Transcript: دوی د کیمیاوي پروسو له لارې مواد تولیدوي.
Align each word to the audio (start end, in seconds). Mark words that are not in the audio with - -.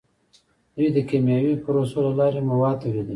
دوی 0.75 0.87
د 0.95 0.99
کیمیاوي 1.09 1.55
پروسو 1.63 1.97
له 2.05 2.11
لارې 2.19 2.41
مواد 2.49 2.75
تولیدوي. 2.81 3.09